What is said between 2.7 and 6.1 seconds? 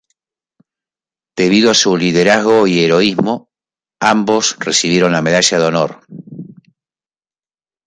heroísmo, ambos recibieron la Medalla de Honor.